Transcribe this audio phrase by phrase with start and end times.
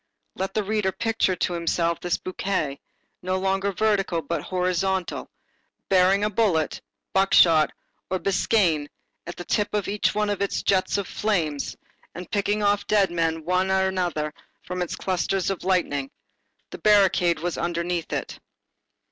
[0.33, 2.79] Let the reader picture to himself this bouquet,
[3.21, 5.29] no longer vertical but horizontal,
[5.89, 6.81] bearing a bullet,
[7.13, 7.71] buckshot
[8.09, 8.87] or a biscaïen
[9.27, 11.57] at the tip of each one of its jets of flame,
[12.15, 14.33] and picking off dead men one after another
[14.63, 16.09] from its clusters of lightning.
[16.71, 18.39] The barricade was underneath it.